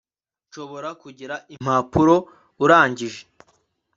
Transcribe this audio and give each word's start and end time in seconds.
Nshobora 0.47 0.89
kugira 1.01 1.35
impapuro 1.53 2.15
urangije 2.63 3.21